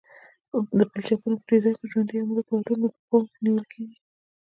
د 0.77 0.79
پلچکونو 0.91 1.35
په 1.41 1.45
ډیزاین 1.49 1.75
کې 1.79 1.85
ژوندي 1.91 2.15
او 2.19 2.27
مړه 2.29 2.41
بارونه 2.47 2.87
په 2.93 3.01
پام 3.09 3.23
کې 3.31 3.39
نیول 3.43 3.63
کیږي 3.73 3.97